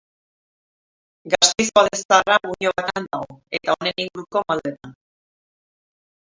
Gasteizko 1.31 1.77
Alde 1.83 1.99
Zaharra 1.99 2.39
muino 2.49 2.73
batean 2.81 3.07
dago, 3.11 3.39
eta 3.61 3.77
honen 3.77 4.05
inguruko 4.07 4.45
maldetan. 4.51 4.99